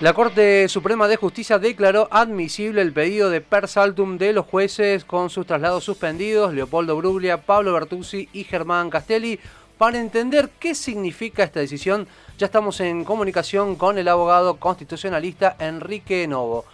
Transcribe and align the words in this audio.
La 0.00 0.14
Corte 0.14 0.66
Suprema 0.70 1.08
de 1.08 1.16
Justicia 1.16 1.58
declaró 1.58 2.08
admisible 2.10 2.80
el 2.80 2.90
pedido 2.90 3.28
de 3.28 3.42
per 3.42 3.68
saltum 3.68 4.16
de 4.16 4.32
los 4.32 4.46
jueces 4.46 5.04
con 5.04 5.28
sus 5.28 5.44
traslados 5.46 5.84
suspendidos, 5.84 6.54
Leopoldo 6.54 6.96
Bruglia, 6.96 7.42
Pablo 7.42 7.74
Bertuzzi 7.74 8.26
y 8.32 8.44
Germán 8.44 8.88
Castelli. 8.88 9.38
Para 9.76 9.98
entender 9.98 10.48
qué 10.58 10.74
significa 10.74 11.44
esta 11.44 11.60
decisión, 11.60 12.08
ya 12.38 12.46
estamos 12.46 12.80
en 12.80 13.04
comunicación 13.04 13.76
con 13.76 13.98
el 13.98 14.08
abogado 14.08 14.56
constitucionalista 14.56 15.56
Enrique 15.58 16.26
Novo. 16.26 16.64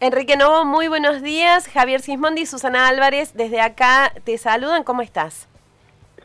Enrique 0.00 0.38
Novo, 0.38 0.64
muy 0.64 0.88
buenos 0.88 1.20
días. 1.20 1.68
Javier 1.68 2.00
Sismondi 2.00 2.40
y 2.40 2.46
Susana 2.46 2.88
Álvarez, 2.88 3.32
desde 3.34 3.60
acá 3.60 4.14
te 4.24 4.38
saludan. 4.38 4.82
¿Cómo 4.82 5.02
estás? 5.02 5.49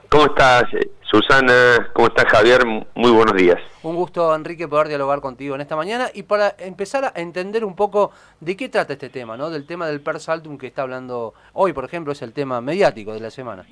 ¿Cómo 0.09 0.25
estás, 0.25 0.63
Susana? 1.01 1.89
¿Cómo 1.93 2.07
estás, 2.07 2.25
Javier? 2.25 2.65
Muy 2.65 3.11
buenos 3.11 3.35
días. 3.35 3.59
Un 3.83 3.95
gusto, 3.95 4.33
Enrique, 4.35 4.67
poder 4.67 4.87
dialogar 4.87 5.21
contigo 5.21 5.55
en 5.55 5.61
esta 5.61 5.75
mañana 5.75 6.09
y 6.13 6.23
para 6.23 6.55
empezar 6.59 7.05
a 7.05 7.13
entender 7.15 7.63
un 7.65 7.75
poco 7.75 8.11
de 8.39 8.55
qué 8.55 8.69
trata 8.69 8.93
este 8.93 9.09
tema, 9.09 9.37
¿no? 9.37 9.49
Del 9.49 9.65
tema 9.65 9.87
del 9.87 10.01
per 10.01 10.19
saltum 10.19 10.57
que 10.57 10.67
está 10.67 10.81
hablando 10.83 11.33
hoy, 11.53 11.73
por 11.73 11.85
ejemplo, 11.85 12.13
es 12.13 12.21
el 12.21 12.33
tema 12.33 12.61
mediático 12.61 13.13
de 13.13 13.19
la 13.19 13.31
semana. 13.31 13.65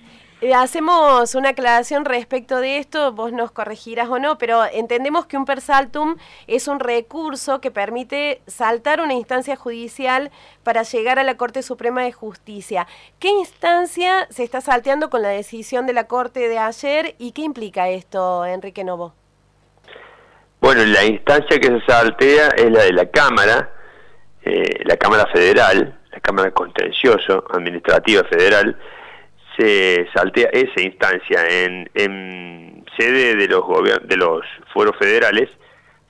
Eh, 0.43 0.53
hacemos 0.53 1.35
una 1.35 1.51
aclaración 1.51 2.03
respecto 2.03 2.59
de 2.59 2.77
esto, 2.77 3.13
vos 3.13 3.31
nos 3.31 3.53
corregirás 3.53 4.09
o 4.09 4.19
no, 4.19 4.37
pero 4.37 4.65
entendemos 4.73 5.25
que 5.25 5.37
un 5.37 5.45
persaltum 5.45 6.17
es 6.47 6.67
un 6.67 6.81
recurso 6.81 7.61
que 7.61 7.71
permite 7.71 8.41
saltar 8.45 8.99
una 8.99 9.13
instancia 9.13 9.55
judicial 9.55 10.31
para 10.63 10.83
llegar 10.83 11.17
a 11.17 11.23
la 11.23 11.37
Corte 11.37 11.63
Suprema 11.63 12.03
de 12.03 12.11
Justicia. 12.11 12.87
¿Qué 13.19 13.29
instancia 13.29 14.27
se 14.31 14.43
está 14.43 14.59
salteando 14.59 15.09
con 15.09 15.21
la 15.21 15.29
decisión 15.29 15.87
de 15.87 15.93
la 15.93 16.07
Corte 16.07 16.49
de 16.49 16.57
ayer 16.57 17.15
y 17.19 17.31
qué 17.31 17.43
implica 17.43 17.87
esto, 17.87 18.45
Enrique 18.45 18.83
Novo? 18.83 19.13
Bueno, 20.59 20.83
la 20.83 21.05
instancia 21.05 21.57
que 21.57 21.67
se 21.67 21.85
saltea 21.87 22.49
es 22.57 22.69
la 22.69 22.83
de 22.83 22.91
la 22.91 23.05
Cámara, 23.05 23.71
eh, 24.43 24.83
la 24.83 24.97
Cámara 24.97 25.25
Federal, 25.27 25.97
la 26.11 26.19
Cámara 26.19 26.51
Contencioso 26.51 27.45
Administrativa 27.49 28.25
Federal, 28.25 28.77
se 29.57 30.07
saltea 30.13 30.49
esa 30.51 30.81
instancia 30.81 31.45
en, 31.47 31.89
en 31.93 32.85
sede 32.97 33.35
de 33.35 33.47
los 33.47 33.63
de 34.03 34.17
los 34.17 34.41
fueros 34.73 34.95
federales 34.97 35.49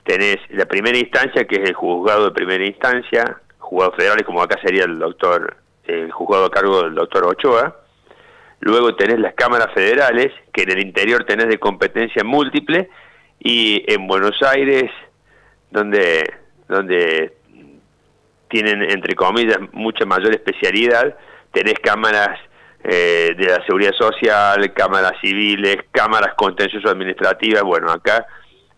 tenés 0.04 0.36
la 0.50 0.66
primera 0.66 0.96
instancia 0.96 1.46
que 1.46 1.56
es 1.56 1.70
el 1.70 1.74
juzgado 1.74 2.26
de 2.26 2.30
primera 2.32 2.64
instancia 2.64 3.40
juzgados 3.58 3.96
federales 3.96 4.24
como 4.24 4.42
acá 4.42 4.58
sería 4.62 4.84
el 4.84 4.98
doctor 4.98 5.56
el 5.86 6.10
juzgado 6.12 6.46
a 6.46 6.50
cargo 6.50 6.82
del 6.82 6.94
doctor 6.94 7.24
Ochoa. 7.26 7.76
Luego 8.60 8.94
tenés 8.96 9.18
las 9.18 9.34
cámaras 9.34 9.72
federales 9.74 10.32
que 10.52 10.62
en 10.62 10.70
el 10.70 10.80
interior 10.80 11.24
tenés 11.24 11.48
de 11.48 11.58
competencia 11.58 12.24
múltiple 12.24 12.88
y 13.38 13.84
en 13.92 14.06
Buenos 14.06 14.42
Aires 14.42 14.90
donde 15.70 16.24
donde 16.68 17.34
tienen 18.48 18.82
entre 18.82 19.14
comillas 19.14 19.58
mucha 19.72 20.06
mayor 20.06 20.32
especialidad 20.32 21.16
tenés 21.52 21.74
cámaras 21.82 22.38
eh, 22.86 23.34
de 23.34 23.46
la 23.46 23.64
seguridad 23.64 23.94
social, 23.94 24.74
cámaras 24.74 25.14
civiles, 25.22 25.78
cámaras 25.90 26.34
contencioso 26.34 26.90
administrativas, 26.90 27.62
bueno, 27.62 27.90
acá 27.90 28.26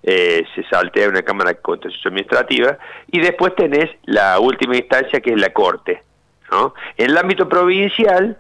eh, 0.01 0.45
se 0.55 0.63
saltea 0.69 1.09
una 1.09 1.23
cámara 1.23 1.55
contencioso 1.55 2.09
administrativa, 2.09 2.79
y 3.11 3.19
después 3.19 3.57
tenés 3.57 3.91
la 4.05 4.39
última 4.39 4.77
instancia 4.77 5.21
que 5.21 5.31
es 5.31 5.41
la 5.41 5.53
corte. 5.53 6.05
¿no? 6.53 6.73
En 6.97 7.11
el 7.11 7.19
ámbito 7.19 7.49
provincial 7.49 8.39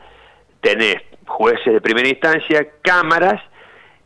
tenés 0.60 1.02
jueces 1.26 1.72
de 1.72 1.80
primera 1.80 2.08
instancia, 2.08 2.68
cámaras, 2.82 3.42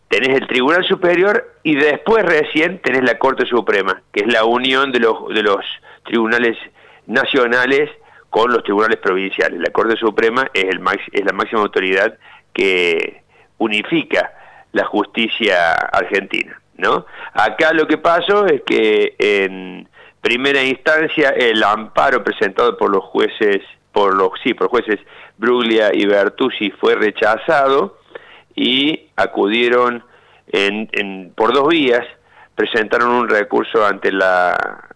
tenés 0.08 0.40
el 0.40 0.46
Tribunal 0.46 0.82
Superior 0.84 1.56
y 1.62 1.74
después 1.74 2.24
recién 2.24 2.80
tenés 2.80 3.04
la 3.04 3.18
Corte 3.18 3.44
Suprema, 3.44 4.00
que 4.12 4.20
es 4.20 4.32
la 4.32 4.44
unión 4.44 4.92
de 4.92 5.00
los, 5.00 5.28
de 5.28 5.42
los 5.42 5.62
tribunales 6.04 6.56
nacionales 7.06 7.90
con 8.30 8.52
los 8.52 8.62
tribunales 8.62 8.98
provinciales. 8.98 9.60
La 9.60 9.72
Corte 9.72 9.96
Suprema 9.96 10.48
es, 10.54 10.64
el 10.64 10.80
es 11.12 11.24
la 11.24 11.32
máxima 11.32 11.62
autoridad 11.62 12.16
que 12.52 13.22
unifica 13.58 14.32
la 14.72 14.84
justicia 14.84 15.72
argentina. 15.72 16.60
¿no? 16.76 17.04
Acá 17.34 17.72
lo 17.72 17.86
que 17.86 17.98
pasó 17.98 18.46
es 18.46 18.62
que 18.62 19.14
en 19.18 19.88
primera 20.20 20.62
instancia 20.62 21.30
el 21.30 21.62
amparo 21.62 22.24
presentado 22.24 22.76
por 22.76 22.90
los 22.90 23.04
jueces, 23.04 23.62
por 23.92 24.14
los 24.14 24.30
sí, 24.42 24.54
por 24.54 24.68
jueces 24.68 24.98
Bruglia 25.36 25.90
y 25.92 26.06
Bertuzzi 26.06 26.70
fue 26.70 26.94
rechazado 26.94 27.98
y 28.54 29.08
acudieron 29.16 30.04
en, 30.48 30.88
en, 30.92 31.32
por 31.34 31.52
dos 31.52 31.68
vías, 31.68 32.06
presentaron 32.54 33.10
un 33.10 33.28
recurso 33.28 33.84
ante 33.86 34.12
la 34.12 34.88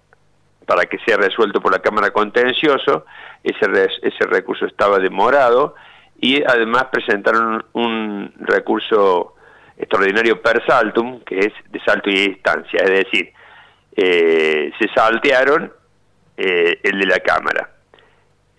para 0.67 0.87
que 0.87 0.99
sea 1.07 1.17
resuelto 1.17 1.61
por 1.61 1.73
la 1.73 1.81
Cámara 1.81 2.11
Contencioso, 2.11 3.05
ese, 3.43 3.67
ese 4.03 4.27
recurso 4.27 4.67
estaba 4.67 4.99
demorado 4.99 5.75
y 6.21 6.43
además 6.43 6.87
presentaron 6.91 7.65
un 7.73 8.33
recurso 8.39 9.35
extraordinario 9.77 10.41
per 10.41 10.65
saltum, 10.67 11.21
que 11.21 11.39
es 11.39 11.53
de 11.71 11.81
salto 11.81 12.11
y 12.11 12.29
distancia, 12.29 12.81
es 12.83 12.91
decir, 12.91 13.33
eh, 13.97 14.73
se 14.79 14.89
saltearon 14.95 15.73
eh, 16.37 16.79
el 16.83 16.99
de 16.99 17.07
la 17.07 17.21
Cámara. 17.21 17.71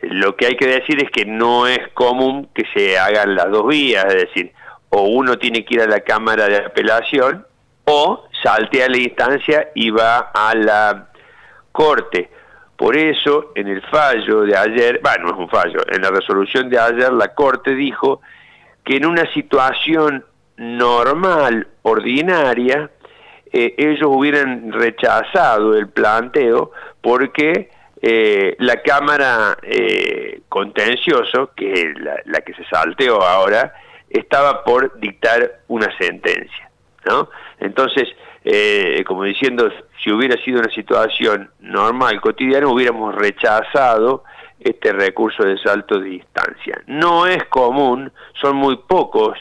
Lo 0.02 0.36
que 0.36 0.46
hay 0.46 0.56
que 0.56 0.68
decir 0.68 1.04
es 1.04 1.10
que 1.10 1.26
no 1.26 1.68
es 1.68 1.80
común 1.94 2.50
que 2.54 2.64
se 2.74 2.98
hagan 2.98 3.36
las 3.36 3.50
dos 3.50 3.68
vías, 3.68 4.06
es 4.06 4.28
decir, 4.28 4.54
o 4.90 5.04
uno 5.04 5.38
tiene 5.38 5.66
que 5.66 5.76
ir 5.76 5.82
a 5.82 5.88
la 5.88 6.02
Cámara 6.02 6.48
de 6.48 6.58
Apelación 6.58 7.46
o 7.86 8.28
saltea 8.44 8.90
la 8.90 8.98
instancia 8.98 9.70
y 9.74 9.90
va 9.90 10.32
a 10.34 10.54
la 10.56 11.10
Corte. 11.76 12.30
Por 12.78 12.96
eso, 12.96 13.52
en 13.54 13.68
el 13.68 13.82
fallo 13.82 14.44
de 14.44 14.56
ayer, 14.56 15.02
bueno, 15.04 15.26
no 15.26 15.34
es 15.34 15.40
un 15.40 15.50
fallo, 15.50 15.82
en 15.90 16.02
la 16.02 16.10
resolución 16.10 16.70
de 16.70 16.80
ayer 16.80 17.12
la 17.12 17.34
Corte 17.34 17.76
dijo 17.76 18.22
que 18.86 18.96
en 18.96 19.06
una 19.06 19.30
situación 19.34 20.24
normal, 20.56 21.68
ordinaria, 21.82 22.90
eh, 23.52 23.76
ellos 23.78 24.08
hubieran 24.08 24.72
rechazado 24.72 25.76
el 25.76 25.90
planteo 25.90 26.72
porque 27.02 27.70
eh, 28.02 28.56
la 28.60 28.82
Cámara 28.82 29.58
eh, 29.62 30.42
Contencioso, 30.48 31.52
que 31.58 31.74
es 31.74 32.00
la, 32.00 32.16
la, 32.24 32.40
que 32.40 32.54
se 32.54 32.64
salteó 32.66 33.22
ahora, 33.22 33.74
estaba 34.10 34.64
por 34.64 34.98
dictar 35.00 35.60
una 35.68 35.90
sentencia. 35.98 36.70
¿no? 37.06 37.30
Entonces, 37.60 38.08
eh, 38.48 39.04
como 39.08 39.24
diciendo, 39.24 39.72
si 40.04 40.12
hubiera 40.12 40.38
sido 40.44 40.60
una 40.60 40.70
situación 40.70 41.50
normal, 41.62 42.22
cotidiana, 42.22 42.68
hubiéramos 42.68 43.16
rechazado 43.16 44.24
este 44.60 44.94
recurso 44.94 45.44
de 45.44 45.58
salto 45.58 46.00
de 46.00 46.10
distancia. 46.10 46.80
No 46.86 47.26
es 47.26 47.44
común, 47.46 48.12
son 48.40 48.56
muy 48.58 48.78
pocos, 48.78 49.36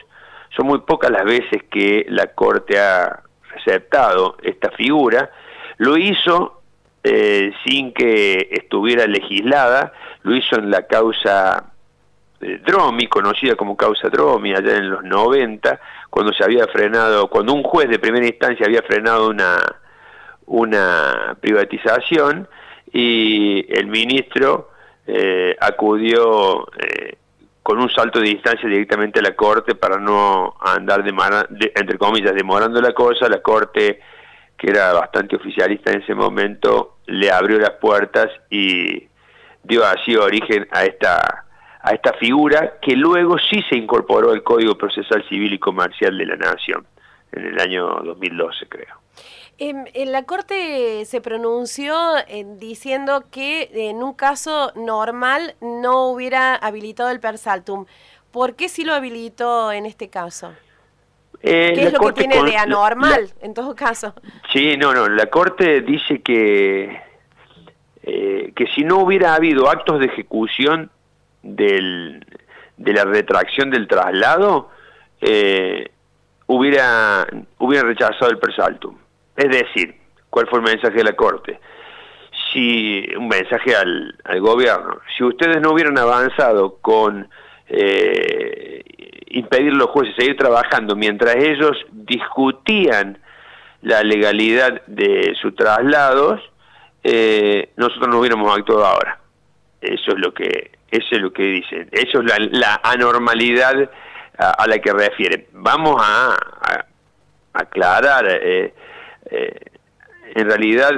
son 0.57 0.69
muy 0.69 0.79
pocas 0.81 1.11
las 1.11 1.25
veces 1.25 1.65
que 1.71 2.07
la 2.09 2.29
Corte 2.29 2.79
ha 2.79 3.21
aceptado 3.55 4.39
esta 4.43 4.71
figura. 4.71 5.31
Lo 5.77 5.99
hizo 5.99 6.63
eh, 7.03 7.53
sin 7.67 7.93
que 7.93 8.49
estuviera 8.53 9.07
legislada, 9.07 9.93
lo 10.23 10.35
hizo 10.35 10.57
en 10.57 10.71
la 10.71 10.87
causa 10.87 11.74
eh, 12.41 12.61
Dromi, 12.65 13.07
conocida 13.07 13.55
como 13.55 13.77
causa 13.77 14.09
Dromi, 14.09 14.55
allá 14.55 14.77
en 14.77 14.91
los 14.91 15.05
90, 15.05 15.81
cuando 16.11 16.33
se 16.33 16.45
había 16.45 16.67
frenado, 16.67 17.29
cuando 17.29 17.53
un 17.53 17.63
juez 17.63 17.89
de 17.89 17.99
primera 17.99 18.27
instancia 18.27 18.67
había 18.67 18.83
frenado 18.83 19.29
una, 19.29 19.57
una 20.47 21.37
privatización 21.41 22.49
y 22.93 23.67
el 23.69 23.87
ministro 23.87 24.71
eh, 25.07 25.57
acudió 25.61 26.67
eh, 26.79 27.17
con 27.63 27.79
un 27.79 27.91
salto 27.91 28.21
de 28.21 28.29
distancia 28.29 28.69
directamente 28.69 29.21
a 29.21 29.23
la 29.23 29.35
corte 29.35 29.75
para 29.75 29.99
no 29.99 30.55
andar 30.61 31.03
de, 31.03 31.73
entre 31.75 31.99
comillas 31.99 32.35
demorando 32.35 32.81
la 32.81 32.93
cosa 32.93 33.29
la 33.29 33.43
corte 33.43 34.01
que 34.57 34.71
era 34.71 34.93
bastante 34.93 35.37
oficialista 35.37 35.91
en 35.91 36.03
ese 36.03 36.15
momento 36.15 36.99
le 37.07 37.31
abrió 37.31 37.59
las 37.59 37.73
puertas 37.73 38.29
y 38.51 39.09
dio 39.63 39.85
así 39.85 40.15
origen 40.15 40.69
a 40.71 40.85
esta 40.85 41.44
a 41.85 41.91
esta 41.91 42.15
figura 42.15 42.79
que 42.81 42.97
luego 42.97 43.37
sí 43.39 43.63
se 43.69 43.77
incorporó 43.77 44.33
al 44.33 44.43
Código 44.43 44.75
Procesal 44.75 45.23
Civil 45.29 45.53
y 45.53 45.59
Comercial 45.59 46.17
de 46.17 46.25
la 46.25 46.37
Nación 46.37 46.87
en 47.31 47.45
el 47.45 47.61
año 47.61 47.87
2012, 48.03 48.67
creo. 48.69 48.97
En, 49.59 49.87
la 50.11 50.23
Corte 50.23 51.05
se 51.05 51.21
pronunció 51.21 51.95
eh, 52.27 52.47
diciendo 52.59 53.25
que 53.31 53.71
en 53.75 54.03
un 54.03 54.15
caso 54.15 54.73
normal 54.75 55.57
no 55.61 56.09
hubiera 56.09 56.55
habilitado 56.55 57.11
el 57.11 57.21
persaltum. 57.21 57.85
¿Por 58.33 58.57
qué 58.57 58.71
sí 58.71 58.83
lo 58.83 58.95
habilitó 58.95 59.71
en 59.71 59.85
este 59.85 60.09
caso? 60.09 60.55
Eh, 61.43 61.73
¿Qué 61.75 61.83
es 61.85 61.93
lo 61.93 62.01
que 62.01 62.13
tiene 62.13 62.43
de 62.45 62.57
anormal 62.57 63.31
en 63.43 63.53
todo 63.53 63.77
caso? 63.77 64.15
Sí, 64.55 64.79
no, 64.79 64.95
no, 64.95 65.07
la 65.07 65.27
Corte 65.27 65.83
dice 65.83 66.23
que, 66.23 66.99
eh, 68.03 68.53
que 68.57 68.67
si 68.75 68.85
no 68.85 69.01
hubiera 69.01 69.35
habido 69.35 69.69
actos 69.69 70.01
de 70.01 70.07
ejecución 70.07 70.91
del, 71.45 72.25
de 72.77 72.93
la 72.93 73.05
retracción 73.05 73.71
del 73.71 73.87
traslado, 73.87 74.71
eh, 75.21 75.91
hubiera, 76.47 77.27
hubiera 77.59 77.87
rechazado 77.87 78.31
el 78.31 78.39
persaltum. 78.39 78.97
Es 79.37 79.49
decir, 79.49 79.95
¿cuál 80.31 80.49
fue 80.49 80.59
el 80.59 80.65
mensaje 80.65 80.97
de 80.97 81.05
la 81.05 81.15
Corte? 81.15 81.61
si 82.53 83.07
un 83.17 83.29
mensaje 83.29 83.75
al, 83.75 84.17
al 84.25 84.41
gobierno, 84.41 85.01
si 85.17 85.25
ustedes 85.25 85.61
no 85.61 85.73
hubieran 85.73 85.99
avanzado 85.99 86.77
con 86.81 87.29
eh, 87.69 88.83
impedir 89.27 89.73
a 89.73 89.77
los 89.77 89.91
jueces 89.91 90.15
seguir 90.17 90.37
trabajando 90.37 90.95
mientras 90.95 91.37
ellos 91.37 91.77
discutían 91.91 93.19
la 93.83 94.03
legalidad 94.03 94.83
de 94.87 95.35
sus 95.41 95.55
traslados, 95.55 96.41
eh, 97.03 97.71
nosotros 97.77 98.09
no 98.09 98.21
hubiéramos 98.21 98.57
actuado 98.57 98.87
ahora. 98.87 99.19
Eso 99.81 100.13
es 100.13 100.19
lo 100.19 100.33
que, 100.33 100.71
eso 100.95 101.17
es 101.17 101.21
lo 101.21 101.33
que 101.33 101.43
dicen. 101.43 101.89
Eso 101.91 102.21
es 102.21 102.51
la, 102.53 102.81
anormalidad 102.85 103.91
a, 104.39 104.67
la 104.69 104.79
que 104.79 104.93
refieren. 104.93 105.47
Vamos 105.53 106.01
a, 106.01 106.37
aclarar, 107.53 108.27
eh, 108.29 108.75
eh, 109.31 109.61
en 110.35 110.49
realidad, 110.49 110.93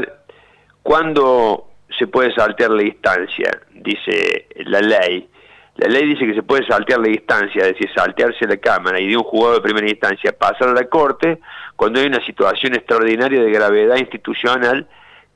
cuando 0.82 1.70
se 1.98 2.06
puede 2.06 2.34
saltear 2.34 2.70
la 2.70 2.82
distancia, 2.82 3.58
dice 3.72 4.48
la 4.66 4.80
ley, 4.80 5.28
la 5.76 5.88
ley 5.88 6.06
dice 6.06 6.26
que 6.26 6.34
se 6.34 6.42
puede 6.42 6.66
saltear 6.66 7.00
la 7.00 7.08
distancia, 7.08 7.62
es 7.62 7.74
decir, 7.74 7.90
saltearse 7.94 8.46
la 8.46 8.56
Cámara 8.56 9.00
y 9.00 9.08
de 9.08 9.16
un 9.16 9.22
juzgado 9.22 9.56
de 9.56 9.60
primera 9.62 9.88
instancia 9.88 10.36
pasar 10.36 10.68
a 10.68 10.72
la 10.72 10.88
Corte 10.88 11.40
cuando 11.74 12.00
hay 12.00 12.06
una 12.06 12.24
situación 12.24 12.74
extraordinaria 12.74 13.42
de 13.42 13.50
gravedad 13.50 13.96
institucional 13.96 14.86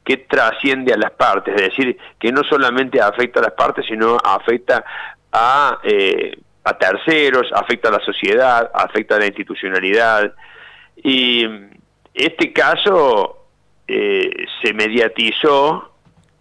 que 0.04 0.16
trasciende 0.18 0.92
a 0.92 0.96
las 0.96 1.10
partes, 1.12 1.54
es 1.54 1.62
decir, 1.70 1.98
que 2.18 2.32
no 2.32 2.42
solamente 2.44 3.00
afecta 3.00 3.40
a 3.40 3.44
las 3.44 3.52
partes, 3.52 3.86
sino 3.86 4.16
afecta 4.22 4.84
a, 5.32 5.78
eh, 5.82 6.36
a 6.64 6.78
terceros, 6.78 7.50
afecta 7.52 7.88
a 7.88 7.92
la 7.92 8.00
sociedad, 8.00 8.70
afecta 8.74 9.16
a 9.16 9.18
la 9.18 9.26
institucionalidad. 9.26 10.34
Y 10.96 11.46
este 12.14 12.52
caso 12.52 13.46
eh, 13.86 14.46
se 14.62 14.72
mediatizó 14.72 15.92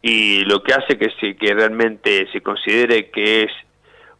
y 0.01 0.45
lo 0.45 0.63
que 0.63 0.73
hace 0.73 0.97
que, 0.97 1.11
se, 1.19 1.35
que 1.35 1.53
realmente 1.53 2.27
se 2.31 2.41
considere 2.41 3.09
que 3.09 3.43
es 3.43 3.51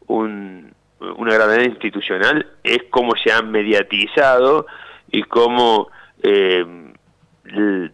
un, 0.07 0.73
una 0.99 1.33
gravedad 1.33 1.63
institucional 1.63 2.45
es 2.63 2.79
cómo 2.89 3.13
se 3.15 3.31
han 3.31 3.51
mediatizado 3.51 4.65
y 5.11 5.23
cómo 5.23 5.89
eh, 6.21 6.65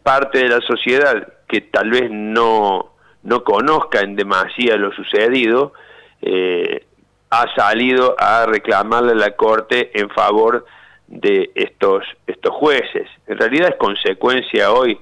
parte 0.03 0.39
de 0.39 0.49
la 0.49 0.61
sociedad 0.61 1.34
que 1.55 1.61
tal 1.61 1.89
vez 1.89 2.09
no, 2.11 2.91
no 3.23 3.43
conozca 3.43 4.01
en 4.01 4.15
demasía 4.15 4.75
lo 4.75 4.91
sucedido, 4.91 5.73
eh, 6.21 6.85
ha 7.29 7.45
salido 7.55 8.15
a 8.19 8.45
reclamarle 8.45 9.13
a 9.13 9.15
la 9.15 9.31
Corte 9.31 9.91
en 9.93 10.09
favor 10.09 10.65
de 11.07 11.51
estos, 11.55 12.03
estos 12.27 12.53
jueces. 12.55 13.07
En 13.27 13.37
realidad 13.37 13.69
es 13.69 13.75
consecuencia 13.77 14.71
hoy 14.71 14.99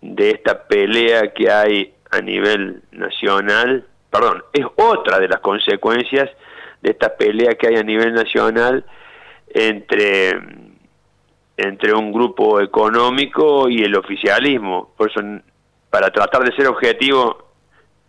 de 0.00 0.30
esta 0.30 0.66
pelea 0.66 1.32
que 1.34 1.50
hay 1.50 1.94
a 2.10 2.20
nivel 2.20 2.82
nacional 2.92 3.86
perdón, 4.14 4.44
es 4.52 4.64
otra 4.76 5.18
de 5.18 5.26
las 5.26 5.40
consecuencias 5.40 6.30
de 6.82 6.90
esta 6.92 7.16
pelea 7.16 7.54
que 7.54 7.66
hay 7.66 7.74
a 7.74 7.82
nivel 7.82 8.14
nacional 8.14 8.84
entre, 9.48 10.38
entre 11.56 11.94
un 11.94 12.12
grupo 12.12 12.60
económico 12.60 13.68
y 13.68 13.82
el 13.82 13.96
oficialismo. 13.96 14.92
Por 14.96 15.10
eso, 15.10 15.20
para 15.90 16.10
tratar 16.10 16.44
de 16.44 16.54
ser 16.56 16.66
objetivo, 16.66 17.50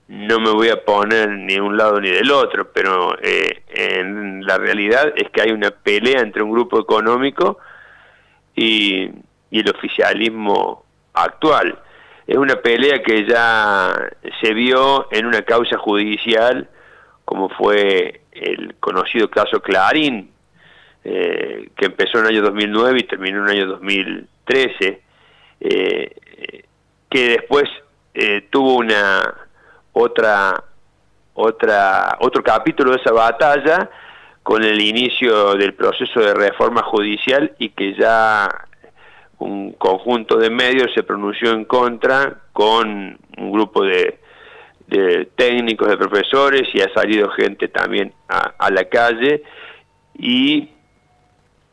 no 0.07 0.39
me 0.39 0.51
voy 0.51 0.69
a 0.69 0.83
poner 0.83 1.29
ni 1.29 1.55
de 1.55 1.61
un 1.61 1.77
lado 1.77 1.99
ni 1.99 2.09
del 2.09 2.31
otro, 2.31 2.71
pero 2.71 3.17
eh, 3.21 3.63
en 3.69 4.45
la 4.45 4.57
realidad 4.57 5.13
es 5.15 5.29
que 5.31 5.41
hay 5.41 5.51
una 5.51 5.71
pelea 5.71 6.21
entre 6.21 6.43
un 6.43 6.51
grupo 6.51 6.79
económico 6.79 7.57
y, 8.55 9.09
y 9.49 9.59
el 9.59 9.69
oficialismo 9.69 10.85
actual 11.13 11.79
es 12.27 12.37
una 12.37 12.55
pelea 12.55 13.03
que 13.03 13.27
ya 13.27 13.93
se 14.41 14.53
vio 14.53 15.07
en 15.11 15.27
una 15.27 15.43
causa 15.43 15.77
judicial, 15.77 16.67
como 17.23 17.49
fue 17.49 18.21
el 18.31 18.75
conocido 18.79 19.29
caso 19.29 19.61
Clarín, 19.61 20.31
eh, 21.07 21.69
que 21.77 21.85
empezó 21.85 22.17
en 22.17 22.25
el 22.25 22.31
año 22.31 22.41
2009 22.41 22.99
y 22.99 23.03
terminó 23.03 23.37
en 23.37 23.43
el 23.43 23.51
año 23.51 23.67
2013, 23.67 25.01
eh, 25.61 26.15
que 27.09 27.29
después 27.29 27.69
eh, 28.15 28.47
tuvo 28.49 28.77
una 28.77 29.33
otra 29.93 30.63
otra 31.35 32.17
otro 32.21 32.41
capítulo 32.43 32.91
de 32.91 32.97
esa 32.97 33.11
batalla 33.11 33.89
con 34.41 34.63
el 34.63 34.81
inicio 34.81 35.53
del 35.53 35.75
proceso 35.75 36.19
de 36.21 36.33
reforma 36.33 36.81
judicial 36.81 37.53
y 37.59 37.69
que 37.69 37.93
ya 37.93 38.67
un 39.37 39.73
conjunto 39.73 40.37
de 40.37 40.49
medios 40.49 40.91
se 40.93 41.03
pronunció 41.03 41.51
en 41.51 41.65
contra 41.65 42.41
con 42.51 43.19
un 43.37 43.51
grupo 43.51 43.83
de, 43.83 44.17
técnicos, 45.35 45.87
de 45.87 45.97
profesores 45.97 46.67
y 46.73 46.81
ha 46.81 46.91
salido 46.93 47.29
gente 47.29 47.67
también 47.67 48.13
a, 48.27 48.71
la 48.71 48.85
calle 48.85 49.43
y 50.17 50.69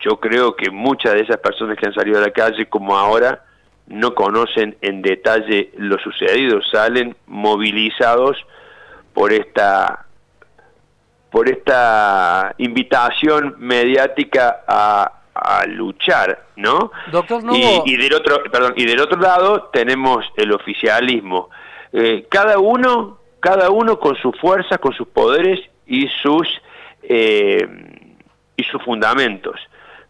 yo 0.03 0.21
creo 0.21 0.55
que 0.57 0.71
muchas 0.71 1.15
de 1.15 1.21
esas 1.21 1.39
personas 1.39 1.79
que 1.79 1.87
han 1.87 1.95
salido 1.95 2.19
a 2.19 2.23
la 2.23 2.31
calle 2.31 2.67
como 2.67 2.97
ahora 2.97 3.45
no 3.87 4.15
conocen 4.15 4.77
en 4.81 5.03
detalle 5.03 5.71
lo 5.77 5.99
sucedido, 5.99 6.61
salen 6.63 7.17
movilizados 7.27 8.37
por 9.15 9.33
esta 9.33 10.07
por 11.31 11.49
esta 11.49 12.55
invitación 12.59 13.55
mediática 13.59 14.63
a 14.69 15.23
a 15.35 15.65
luchar, 15.67 16.45
¿no? 16.57 16.93
Doctor 17.11 17.43
y, 17.87 17.97
del 17.97 18.15
otro, 18.15 18.43
perdón, 18.51 18.75
y 18.77 18.85
del 18.85 19.01
otro 19.01 19.19
lado 19.19 19.71
tenemos 19.73 20.25
el 20.37 20.53
oficialismo. 20.53 21.49
Eh, 21.93 22.27
cada 22.29 22.59
uno, 22.59 23.19
cada 23.41 23.71
uno 23.71 23.99
con 23.99 24.17
sus 24.17 24.39
fuerzas, 24.39 24.79
con 24.79 24.93
sus 24.93 25.09
poderes 25.09 25.61
y 25.87 26.09
sus 26.23 26.49
eh, 27.03 27.67
y 28.57 28.63
sus 28.65 28.83
fundamentos. 28.83 29.59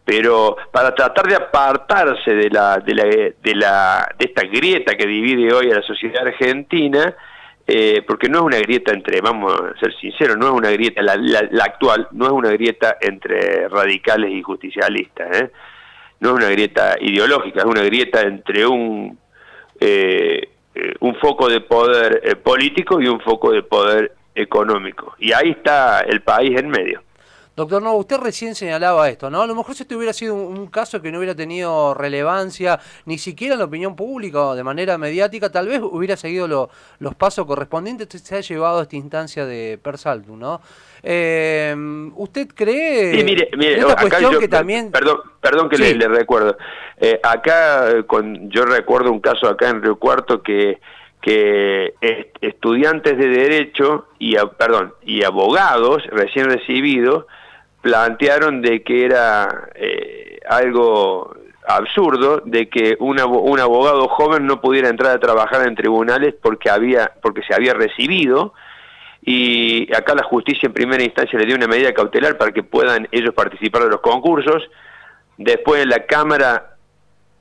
Pero 0.04 0.56
para 0.72 0.94
tratar 0.94 1.26
de 1.28 1.36
apartarse 1.36 2.34
de 2.34 2.50
la, 2.50 2.78
de 2.78 2.94
la, 2.94 3.04
de 3.04 3.54
la 3.54 4.14
de 4.18 4.24
esta 4.26 4.42
grieta 4.42 4.96
que 4.96 5.06
divide 5.06 5.52
hoy 5.54 5.70
a 5.70 5.76
la 5.76 5.82
sociedad 5.82 6.26
argentina, 6.26 7.14
eh, 7.64 8.02
porque 8.06 8.28
no 8.28 8.38
es 8.38 8.44
una 8.44 8.58
grieta 8.58 8.92
entre, 8.92 9.20
vamos 9.20 9.54
a 9.54 9.78
ser 9.78 9.94
sinceros, 9.96 10.36
no 10.36 10.46
es 10.46 10.52
una 10.52 10.70
grieta, 10.70 11.00
la, 11.00 11.16
la, 11.16 11.64
actual 11.64 12.08
no 12.10 12.26
es 12.26 12.32
una 12.32 12.50
grieta 12.50 12.96
entre 13.00 13.68
radicales 13.68 14.32
y 14.32 14.42
justicialistas, 14.42 15.40
¿eh? 15.40 15.50
no 16.18 16.30
es 16.30 16.34
una 16.34 16.48
grieta 16.50 16.96
ideológica, 17.00 17.60
es 17.60 17.64
una 17.64 17.82
grieta 17.84 18.22
entre 18.22 18.66
un, 18.66 19.16
eh, 19.78 20.48
un 20.98 21.14
foco 21.16 21.48
de 21.48 21.60
poder 21.60 22.42
político 22.42 23.00
y 23.00 23.06
un 23.06 23.20
foco 23.20 23.52
de 23.52 23.62
poder 23.62 24.12
económico. 24.34 25.14
Y 25.18 25.32
ahí 25.32 25.50
está 25.50 26.00
el 26.00 26.22
país 26.22 26.58
en 26.58 26.68
medio. 26.68 27.02
Doctor, 27.54 27.82
no, 27.82 27.94
usted 27.96 28.16
recién 28.16 28.54
señalaba 28.54 29.10
esto, 29.10 29.28
¿no? 29.28 29.42
A 29.42 29.46
lo 29.46 29.54
mejor 29.54 29.74
si 29.74 29.82
este 29.82 29.94
hubiera 29.94 30.14
sido 30.14 30.34
un, 30.34 30.68
caso 30.68 31.02
que 31.02 31.12
no 31.12 31.18
hubiera 31.18 31.34
tenido 31.34 31.92
relevancia, 31.92 32.80
ni 33.04 33.18
siquiera 33.18 33.54
en 33.54 33.58
la 33.58 33.66
opinión 33.66 33.94
pública 33.94 34.40
o 34.40 34.54
de 34.54 34.64
manera 34.64 34.96
mediática, 34.96 35.52
tal 35.52 35.68
vez 35.68 35.80
hubiera 35.82 36.16
seguido 36.16 36.70
los 36.98 37.14
pasos 37.14 37.44
correspondientes, 37.46 38.08
se 38.22 38.36
ha 38.36 38.40
llevado 38.40 38.78
a 38.78 38.82
esta 38.82 38.96
instancia 38.96 39.44
de 39.44 39.78
Persaltum, 39.82 40.38
¿no? 40.38 40.62
Eh, 41.02 41.74
¿Usted 42.16 42.48
cree 42.54 43.18
sí, 43.18 43.24
mire, 43.24 43.50
mire, 43.54 43.80
esta 43.80 43.96
cuestión 43.96 44.38
que 44.38 44.48
también... 44.48 44.90
Perdón, 44.90 45.18
perdón 45.40 45.68
que 45.68 45.76
le, 45.76 46.08
recuerdo. 46.08 46.56
Eh, 46.96 47.20
acá, 47.22 47.90
eh, 47.90 48.04
con, 48.04 48.48
yo 48.48 48.64
recuerdo 48.64 49.10
un 49.10 49.20
caso 49.20 49.46
acá 49.46 49.68
en 49.68 49.82
Río 49.82 49.96
Cuarto 49.96 50.42
que 50.42 50.80
que 51.20 51.94
estudiantes 52.40 53.16
de 53.16 53.28
derecho 53.28 54.08
y 54.18 54.34
perdón 54.58 54.92
y 55.02 55.22
abogados 55.22 56.02
recién 56.10 56.46
recibidos 56.46 57.26
plantearon 57.82 58.62
de 58.62 58.82
que 58.82 59.04
era 59.04 59.68
eh, 59.74 60.40
algo 60.48 61.36
absurdo 61.66 62.42
de 62.44 62.68
que 62.68 62.96
un 62.98 63.20
abogado 63.20 64.08
joven 64.08 64.46
no 64.46 64.60
pudiera 64.60 64.88
entrar 64.88 65.12
a 65.12 65.20
trabajar 65.20 65.66
en 65.66 65.76
tribunales 65.76 66.34
porque 66.40 66.70
había 66.70 67.12
porque 67.20 67.42
se 67.42 67.54
había 67.54 67.74
recibido. 67.74 68.54
Y 69.24 69.94
acá 69.94 70.14
la 70.14 70.24
justicia 70.24 70.66
en 70.66 70.72
primera 70.72 71.02
instancia 71.02 71.38
le 71.38 71.46
dio 71.46 71.54
una 71.54 71.68
medida 71.68 71.92
cautelar 71.92 72.36
para 72.38 72.50
que 72.50 72.64
puedan 72.64 73.06
ellos 73.12 73.34
participar 73.34 73.84
de 73.84 73.90
los 73.90 74.00
concursos. 74.00 74.64
Después 75.36 75.86
la 75.86 76.06
cámara 76.06 76.72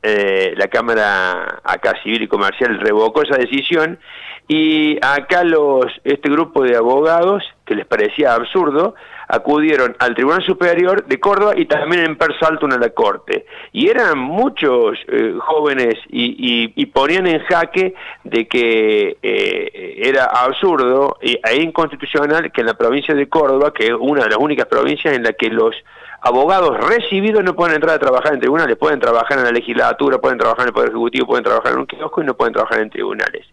eh, 0.03 0.55
la 0.57 0.67
cámara 0.67 1.61
acá 1.63 1.93
civil 2.01 2.23
y 2.23 2.27
comercial 2.27 2.79
revocó 2.79 3.23
esa 3.23 3.37
decisión. 3.37 3.99
Y 4.47 4.97
acá 5.03 5.43
los 5.43 5.85
este 6.03 6.29
grupo 6.29 6.63
de 6.63 6.75
abogados 6.75 7.43
que 7.71 7.75
les 7.75 7.85
parecía 7.85 8.33
absurdo 8.33 8.95
acudieron 9.29 9.95
al 9.99 10.13
Tribunal 10.13 10.43
Superior 10.43 11.05
de 11.05 11.17
Córdoba 11.21 11.53
y 11.55 11.65
también 11.65 12.03
en 12.03 12.17
Persaltum 12.17 12.69
a 12.73 12.77
la 12.77 12.89
Corte. 12.89 13.45
Y 13.71 13.87
eran 13.87 14.17
muchos 14.19 14.99
eh, 15.07 15.35
jóvenes 15.39 15.95
y, 16.09 16.85
ponían 16.87 17.27
en 17.27 17.39
jaque 17.39 17.93
de 18.25 18.45
que 18.49 19.17
eh, 19.23 20.01
era 20.03 20.25
absurdo 20.25 21.17
e 21.21 21.61
inconstitucional 21.61 22.51
que 22.51 22.59
en 22.59 22.67
la 22.67 22.73
provincia 22.73 23.15
de 23.15 23.29
Córdoba, 23.29 23.71
que 23.73 23.87
es 23.87 23.93
una 23.97 24.23
de 24.23 24.31
las 24.31 24.37
únicas 24.37 24.65
provincias 24.65 25.15
en 25.15 25.23
la 25.23 25.31
que 25.31 25.49
los 25.49 25.73
abogados 26.19 26.77
recibidos 26.85 27.41
no 27.45 27.55
pueden 27.55 27.75
entrar 27.75 27.95
a 27.95 27.99
trabajar 27.99 28.33
en 28.33 28.41
tribunales, 28.41 28.75
pueden 28.77 28.99
trabajar 28.99 29.37
en 29.37 29.45
la 29.45 29.51
legislatura, 29.51 30.17
pueden 30.17 30.37
trabajar 30.37 30.63
en 30.63 30.67
el 30.67 30.73
Poder 30.73 30.89
Ejecutivo, 30.89 31.27
pueden 31.27 31.45
trabajar 31.45 31.71
en 31.71 31.79
un 31.79 31.85
kiosco 31.85 32.21
y 32.21 32.25
no 32.25 32.33
pueden 32.33 32.53
trabajar 32.53 32.81
en 32.81 32.89
tribunales. 32.89 33.47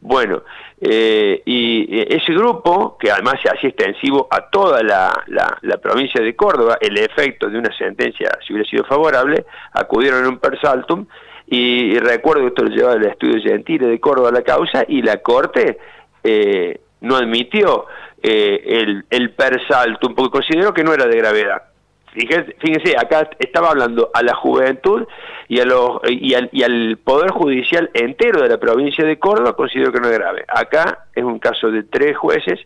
Bueno, 0.00 0.42
eh, 0.80 1.42
y 1.44 2.14
ese 2.14 2.32
grupo, 2.32 2.96
que 2.98 3.10
además 3.10 3.34
se 3.42 3.48
hacía 3.48 3.70
extensivo 3.70 4.28
a 4.30 4.48
toda 4.48 4.82
la, 4.82 5.24
la, 5.26 5.76
provincia 5.78 6.22
de 6.22 6.36
Córdoba, 6.36 6.78
el 6.80 6.96
efecto 6.98 7.48
de 7.48 7.58
una 7.58 7.76
sentencia, 7.76 8.30
si 8.46 8.52
hubiera 8.52 8.68
sido 8.68 8.84
favorable, 8.84 9.44
acudieron 9.72 10.20
en 10.20 10.26
un 10.28 10.38
persaltum, 10.38 11.06
y, 11.48 11.98
recuerdo 11.98 12.42
que 12.42 12.48
esto 12.48 12.64
lo 12.64 12.70
llevaba 12.70 12.94
el 12.94 13.06
estudio 13.06 13.42
Gentile 13.42 13.86
de 13.86 13.98
Córdoba 13.98 14.28
a 14.28 14.32
la 14.32 14.42
causa, 14.42 14.84
y 14.86 15.02
la 15.02 15.16
Corte 15.16 15.78
eh, 16.22 16.80
no 17.00 17.16
admitió 17.16 17.86
eh, 18.22 18.62
el, 18.64 19.04
el 19.10 19.30
persaltum, 19.30 20.14
porque 20.14 20.30
consideró 20.30 20.72
que 20.72 20.84
no 20.84 20.92
era 20.92 21.06
de 21.06 21.16
gravedad. 21.16 21.62
Fíjense, 22.12 22.96
acá 22.98 23.30
estaba 23.38 23.70
hablando 23.70 24.10
a 24.12 24.22
la 24.22 24.34
juventud 24.34 25.06
y, 25.46 25.60
a 25.60 25.64
los, 25.64 26.00
y, 26.08 26.34
al, 26.34 26.48
y 26.52 26.62
al 26.62 26.98
Poder 26.98 27.30
Judicial 27.30 27.90
entero 27.94 28.42
de 28.42 28.48
la 28.48 28.58
provincia 28.58 29.04
de 29.04 29.18
Córdoba, 29.18 29.54
considero 29.54 29.92
que 29.92 30.00
no 30.00 30.08
es 30.08 30.18
grave. 30.18 30.44
Acá 30.48 31.06
es 31.14 31.22
un 31.22 31.38
caso 31.38 31.70
de 31.70 31.82
tres 31.84 32.16
jueces 32.16 32.60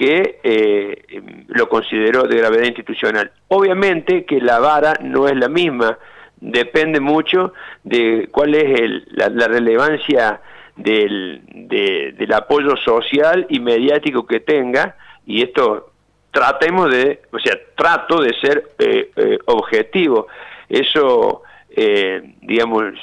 que 0.00 0.40
eh, 0.42 1.22
lo 1.48 1.68
consideró 1.68 2.22
de 2.22 2.38
gravedad 2.38 2.64
institucional. 2.64 3.32
Obviamente 3.48 4.24
que 4.24 4.40
la 4.40 4.58
vara 4.58 4.94
no 5.02 5.28
es 5.28 5.36
la 5.36 5.48
misma, 5.48 5.98
depende 6.40 7.00
mucho 7.00 7.52
de 7.84 8.28
cuál 8.30 8.54
es 8.54 8.80
el, 8.80 9.06
la, 9.10 9.46
relevancia 9.46 10.40
del, 10.76 11.42
del 11.44 12.32
apoyo 12.32 12.76
social 12.76 13.46
y 13.50 13.60
mediático 13.60 14.26
que 14.26 14.40
tenga, 14.40 14.96
y 15.26 15.42
esto 15.42 15.89
tratemos 16.30 16.90
de, 16.90 17.22
o 17.32 17.38
sea, 17.38 17.58
trato 17.76 18.20
de 18.20 18.32
ser 18.34 18.70
eh, 18.78 19.10
eh, 19.16 19.38
objetivo. 19.46 20.28
Eso, 20.68 21.42
eh, 21.70 22.34
digamos, 22.42 22.94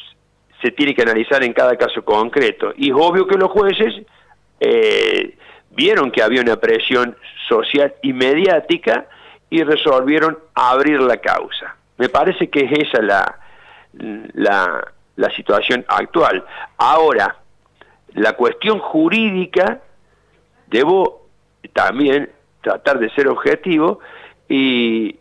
se 0.62 0.72
tiene 0.72 0.96
que 0.96 1.02
analizar 1.02 1.44
en 1.44 1.54
cada 1.54 1.76
caso 1.78 2.04
concreto. 2.04 2.74
Y 2.78 2.90
es 2.90 2.96
obvio 2.96 3.28
que 3.28 3.38
los 3.38 3.52
jueces 3.52 3.94
vieron 5.70 6.10
que 6.10 6.24
había 6.24 6.42
una 6.42 6.56
presión 6.56 7.16
social 7.48 7.94
y 8.02 8.12
mediática 8.12 9.06
y 9.50 9.64
resolvieron 9.64 10.38
abrir 10.56 11.00
la 11.00 11.18
causa. 11.18 11.76
Me 11.98 12.10
parece 12.10 12.50
que 12.50 12.62
es 12.62 12.88
esa 12.88 13.02
la, 13.02 13.40
la, 14.34 14.94
la 15.16 15.30
situación 15.36 15.86
actual. 15.88 16.44
Ahora, 16.78 17.36
la 18.14 18.34
cuestión 18.34 18.80
jurídica, 18.80 19.80
debo 20.68 21.28
también 21.74 22.32
tratar 22.68 23.00
de 23.00 23.10
ser 23.12 23.28
objetivo 23.28 24.00
y 24.50 25.16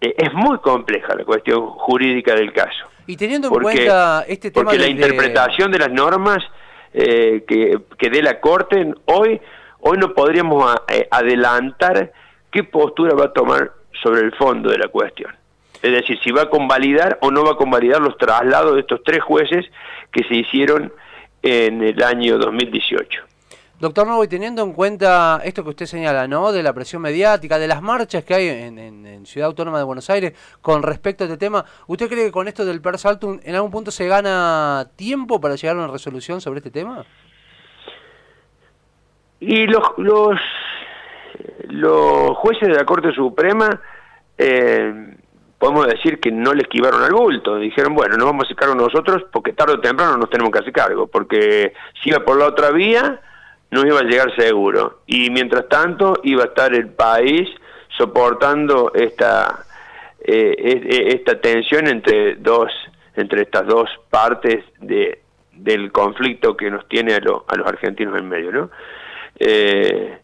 eh, 0.00 0.14
es 0.16 0.32
muy 0.34 0.58
compleja 0.58 1.14
la 1.14 1.24
cuestión 1.24 1.66
jurídica 1.66 2.34
del 2.34 2.52
caso. 2.52 2.86
Y 3.06 3.16
teniendo 3.16 3.48
en 3.48 3.62
cuenta 3.62 4.24
este 4.26 4.50
tema 4.50 4.64
porque 4.64 4.78
la 4.78 4.88
interpretación 4.88 5.70
de 5.70 5.78
las 5.78 5.90
normas 5.90 6.38
eh, 6.92 7.44
que, 7.46 7.78
que 7.98 8.10
dé 8.10 8.22
la 8.22 8.40
Corte 8.40 8.94
hoy 9.06 9.40
hoy 9.80 9.98
no 9.98 10.12
podríamos 10.12 10.74
eh, 10.88 11.06
adelantar 11.10 12.12
qué 12.50 12.64
postura 12.64 13.14
va 13.14 13.26
a 13.26 13.32
tomar 13.32 13.72
sobre 14.02 14.22
el 14.22 14.32
fondo 14.34 14.70
de 14.70 14.78
la 14.78 14.88
cuestión. 14.88 15.34
Es 15.80 15.92
decir, 15.92 16.18
si 16.24 16.32
va 16.32 16.42
a 16.42 16.50
convalidar 16.50 17.18
o 17.22 17.30
no 17.30 17.44
va 17.44 17.52
a 17.52 17.56
convalidar 17.56 18.00
los 18.00 18.16
traslados 18.18 18.74
de 18.74 18.80
estos 18.80 19.02
tres 19.04 19.22
jueces 19.22 19.64
que 20.10 20.24
se 20.24 20.34
hicieron 20.34 20.92
en 21.42 21.82
el 21.82 22.02
año 22.02 22.38
2018. 22.38 23.22
Doctor 23.80 24.08
Novo, 24.08 24.28
teniendo 24.28 24.62
en 24.62 24.72
cuenta 24.72 25.40
esto 25.44 25.62
que 25.62 25.70
usted 25.70 25.86
señala, 25.86 26.26
¿no? 26.26 26.50
De 26.50 26.64
la 26.64 26.72
presión 26.72 27.00
mediática, 27.00 27.60
de 27.60 27.68
las 27.68 27.80
marchas 27.80 28.24
que 28.24 28.34
hay 28.34 28.48
en, 28.48 29.24
Ciudad 29.24 29.48
Autónoma 29.48 29.78
de 29.78 29.84
Buenos 29.84 30.08
Aires 30.10 30.32
con 30.62 30.82
respecto 30.82 31.22
a 31.22 31.26
este 31.26 31.36
tema, 31.36 31.64
¿usted 31.86 32.08
cree 32.08 32.26
que 32.26 32.32
con 32.32 32.48
esto 32.48 32.64
del 32.64 32.80
Per 32.80 32.96
Saltum 32.96 33.38
en 33.42 33.54
algún 33.54 33.70
punto 33.70 33.90
se 33.90 34.06
gana 34.06 34.88
tiempo 34.96 35.40
para 35.40 35.54
llegar 35.54 35.76
a 35.76 35.80
una 35.80 35.92
resolución 35.92 36.40
sobre 36.40 36.58
este 36.58 36.70
tema? 36.70 37.04
Y 39.40 39.66
los, 39.66 39.82
los, 39.98 40.40
los 41.68 42.36
jueces 42.38 42.68
de 42.68 42.74
la 42.74 42.84
Corte 42.84 43.12
Suprema, 43.12 43.80
eh, 44.38 45.16
podemos 45.58 45.86
decir 45.86 46.20
que 46.20 46.32
no 46.32 46.54
le 46.54 46.62
esquivaron 46.62 47.02
al 47.02 47.12
bulto. 47.12 47.56
Dijeron, 47.56 47.94
bueno, 47.94 48.16
no 48.16 48.24
vamos 48.24 48.44
a 48.44 48.46
hacer 48.46 48.56
cargo 48.56 48.74
nosotros 48.74 49.24
porque 49.30 49.52
tarde 49.52 49.74
o 49.74 49.80
temprano 49.80 50.16
nos 50.16 50.30
tenemos 50.30 50.52
que 50.52 50.60
hacer 50.60 50.72
cargo, 50.72 51.06
porque 51.06 51.74
si 52.02 52.10
iba 52.10 52.24
por 52.24 52.38
la 52.38 52.46
otra 52.46 52.70
vía 52.70 53.20
no 53.70 53.86
iba 53.86 54.00
a 54.00 54.04
llegar 54.04 54.34
seguro. 54.36 55.00
Y 55.06 55.30
mientras 55.30 55.68
tanto 55.68 56.20
iba 56.22 56.44
a 56.44 56.46
estar 56.46 56.74
el 56.74 56.88
país 56.88 57.48
soportando 57.96 58.92
esta, 58.94 59.64
eh, 60.20 61.08
esta 61.08 61.40
tensión 61.40 61.86
entre, 61.88 62.36
dos, 62.36 62.70
entre 63.16 63.42
estas 63.42 63.66
dos 63.66 63.88
partes 64.10 64.64
de, 64.80 65.20
del 65.52 65.92
conflicto 65.92 66.56
que 66.56 66.70
nos 66.70 66.88
tiene 66.88 67.14
a, 67.14 67.16
a 67.18 67.56
los 67.56 67.66
argentinos 67.66 68.18
en 68.18 68.28
medio. 68.28 68.52
¿no? 68.52 68.70
Eh, 69.38 70.18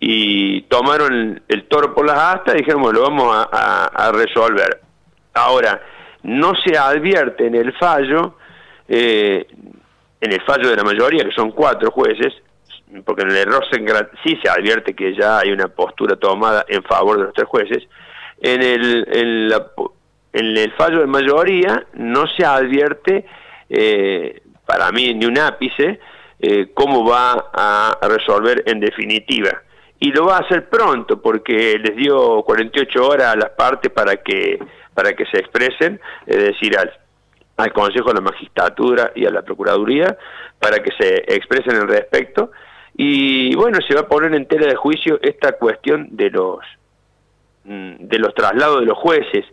y 0.00 0.62
tomaron 0.62 1.42
el, 1.48 1.64
toro 1.64 1.94
por 1.94 2.06
las 2.06 2.18
astas 2.18 2.56
y 2.56 2.58
dijeron, 2.58 2.92
lo 2.92 3.02
vamos 3.02 3.34
a, 3.34 3.86
a, 3.86 4.12
resolver. 4.12 4.80
Ahora, 5.32 5.80
no 6.22 6.54
se 6.56 6.76
advierte 6.76 7.46
en 7.46 7.54
el 7.54 7.72
fallo 7.74 8.36
eh, 8.86 9.46
en 10.24 10.32
el 10.32 10.40
fallo 10.40 10.70
de 10.70 10.76
la 10.76 10.84
mayoría, 10.84 11.22
que 11.22 11.34
son 11.34 11.50
cuatro 11.50 11.90
jueces, 11.90 12.32
porque 13.04 13.22
en 13.22 13.30
el 13.30 13.36
error 13.36 13.62
sí 13.70 14.38
se 14.42 14.48
advierte 14.48 14.94
que 14.94 15.14
ya 15.14 15.40
hay 15.40 15.52
una 15.52 15.68
postura 15.68 16.16
tomada 16.16 16.64
en 16.66 16.82
favor 16.82 17.18
de 17.18 17.24
los 17.24 17.34
tres 17.34 17.46
jueces, 17.46 17.82
en 18.40 18.62
el, 18.62 19.06
en, 20.32 20.56
el 20.56 20.72
fallo 20.72 21.00
de 21.00 21.06
mayoría 21.06 21.86
no 21.92 22.26
se 22.26 22.42
advierte, 22.44 23.26
eh, 23.68 24.40
para 24.64 24.90
mí, 24.92 25.12
ni 25.12 25.26
un 25.26 25.38
ápice, 25.38 26.00
eh, 26.40 26.70
cómo 26.72 27.06
va 27.06 27.50
a 27.52 27.98
resolver 28.08 28.62
en 28.64 28.80
definitiva. 28.80 29.62
Y 30.00 30.10
lo 30.10 30.24
va 30.24 30.38
a 30.38 30.40
hacer 30.40 30.70
pronto, 30.70 31.20
porque 31.20 31.78
les 31.78 31.96
dio 31.96 32.42
48 32.42 33.06
horas 33.06 33.34
a 33.34 33.36
las 33.36 33.50
partes 33.50 33.92
para 33.92 34.16
que, 34.16 34.58
para 34.94 35.12
que 35.12 35.26
se 35.26 35.38
expresen, 35.38 36.00
es 36.26 36.38
decir, 36.38 36.78
al 36.78 36.90
al 37.56 37.72
Consejo 37.72 38.08
de 38.08 38.14
la 38.14 38.20
Magistratura 38.20 39.12
y 39.14 39.26
a 39.26 39.30
la 39.30 39.42
Procuraduría 39.42 40.16
para 40.58 40.82
que 40.82 40.90
se 40.98 41.14
expresen 41.34 41.76
al 41.76 41.88
respecto. 41.88 42.50
Y 42.96 43.54
bueno, 43.56 43.78
se 43.86 43.94
va 43.94 44.02
a 44.02 44.08
poner 44.08 44.34
en 44.34 44.46
tela 44.46 44.66
de 44.66 44.76
juicio 44.76 45.18
esta 45.22 45.52
cuestión 45.52 46.08
de 46.10 46.30
los, 46.30 46.60
mm, 47.64 47.94
de 48.00 48.18
los 48.18 48.34
traslados 48.34 48.80
de 48.80 48.86
los 48.86 48.98
jueces. 48.98 49.44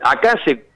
Acá 0.00 0.34
se, 0.44 0.66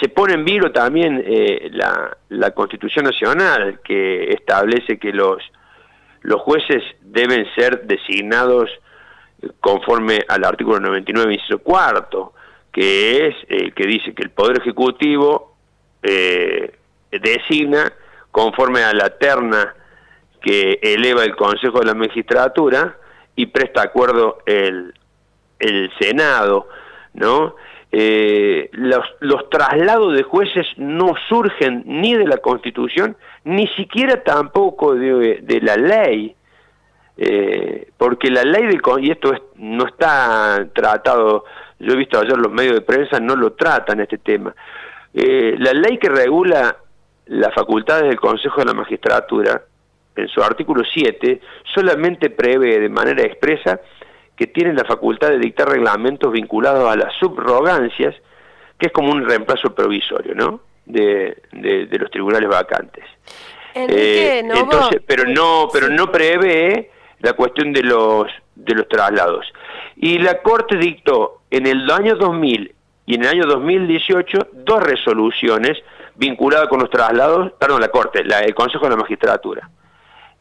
se 0.00 0.08
pone 0.08 0.34
en 0.34 0.44
vilo 0.44 0.72
también 0.72 1.22
eh, 1.24 1.68
la, 1.72 2.16
la 2.30 2.50
Constitución 2.52 3.04
Nacional 3.04 3.80
que 3.84 4.30
establece 4.30 4.98
que 4.98 5.12
los, 5.12 5.42
los 6.22 6.40
jueces 6.40 6.82
deben 7.00 7.46
ser 7.54 7.82
designados 7.86 8.70
conforme 9.60 10.24
al 10.28 10.44
artículo 10.44 10.80
99, 10.80 11.34
inciso 11.34 11.58
cuarto, 11.58 12.32
que 12.72 13.28
es 13.28 13.36
el 13.48 13.74
que 13.74 13.86
dice 13.86 14.14
que 14.14 14.22
el 14.22 14.30
Poder 14.30 14.58
Ejecutivo 14.58 15.55
eh, 16.06 16.72
designa 17.10 17.92
conforme 18.30 18.82
a 18.82 18.92
la 18.92 19.10
terna 19.10 19.74
que 20.40 20.78
eleva 20.82 21.24
el 21.24 21.34
Consejo 21.34 21.80
de 21.80 21.86
la 21.86 21.94
Magistratura 21.94 22.96
y 23.34 23.46
presta 23.46 23.82
acuerdo 23.82 24.38
el, 24.46 24.94
el 25.58 25.90
Senado, 25.98 26.68
¿no? 27.14 27.56
Eh, 27.92 28.68
los, 28.72 29.04
los, 29.20 29.48
traslados 29.48 30.14
de 30.14 30.22
jueces 30.22 30.66
no 30.76 31.14
surgen 31.28 31.82
ni 31.86 32.14
de 32.14 32.26
la 32.26 32.38
Constitución, 32.38 33.16
ni 33.44 33.66
siquiera 33.68 34.22
tampoco 34.22 34.94
de, 34.94 35.60
la 35.62 35.76
ley, 35.76 36.34
eh, 37.16 37.88
porque 37.96 38.28
la 38.28 38.42
ley 38.42 38.66
del... 38.66 38.80
y 39.00 39.10
esto 39.10 39.32
no 39.56 39.86
está 39.86 40.66
tratado, 40.74 41.44
yo 41.78 41.92
he 41.92 41.96
visto 41.96 42.18
ayer 42.18 42.36
los 42.36 42.52
medios 42.52 42.74
de 42.74 42.80
prensa, 42.82 43.20
no 43.20 43.36
lo 43.36 43.52
tratan 43.52 44.00
este 44.00 44.18
tema, 44.18 44.54
eh, 45.18 45.54
la 45.58 45.72
ley 45.72 45.96
que 45.96 46.10
regula 46.10 46.76
las 47.24 47.54
facultades 47.54 48.02
del 48.02 48.20
Consejo 48.20 48.60
de 48.60 48.66
la 48.66 48.74
Magistratura, 48.74 49.62
en 50.14 50.28
su 50.28 50.42
artículo 50.42 50.82
7, 50.84 51.40
solamente 51.74 52.28
prevé 52.28 52.78
de 52.78 52.90
manera 52.90 53.22
expresa 53.22 53.80
que 54.36 54.46
tiene 54.46 54.74
la 54.74 54.84
facultad 54.84 55.30
de 55.30 55.38
dictar 55.38 55.70
reglamentos 55.70 56.30
vinculados 56.30 56.90
a 56.90 56.96
las 56.96 57.14
subrogancias, 57.18 58.14
que 58.78 58.88
es 58.88 58.92
como 58.92 59.10
un 59.10 59.26
reemplazo 59.26 59.74
provisorio, 59.74 60.34
¿no? 60.34 60.60
De, 60.84 61.38
de, 61.52 61.98
los 61.98 62.10
tribunales 62.10 62.50
vacantes. 62.50 63.04
Eh, 63.74 64.42
entonces, 64.44 65.00
pero 65.06 65.24
no, 65.24 65.68
pero 65.72 65.88
no 65.88 66.12
prevé 66.12 66.90
la 67.20 67.32
cuestión 67.32 67.72
de 67.72 67.82
los 67.82 68.30
de 68.54 68.74
los 68.74 68.86
traslados. 68.86 69.46
Y 69.96 70.18
la 70.18 70.42
Corte 70.42 70.76
dictó 70.76 71.40
en 71.50 71.66
el 71.66 71.90
año 71.90 72.16
2000 72.16 72.75
y 73.06 73.14
en 73.14 73.22
el 73.22 73.28
año 73.28 73.46
2018 73.46 74.48
dos 74.52 74.82
resoluciones 74.82 75.78
vinculadas 76.16 76.68
con 76.68 76.80
los 76.80 76.90
traslados, 76.90 77.52
perdón, 77.52 77.80
la 77.80 77.88
Corte, 77.88 78.20
el 78.20 78.54
Consejo 78.54 78.84
de 78.84 78.90
la 78.90 78.96
Magistratura. 78.96 79.70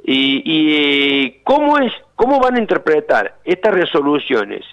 Y, 0.04 0.42
y, 0.46 1.42
cómo 1.44 1.78
es, 1.78 1.92
cómo 2.16 2.40
van 2.40 2.56
a 2.56 2.60
interpretar 2.60 3.38
estas 3.44 3.74
resoluciones, 3.74 4.64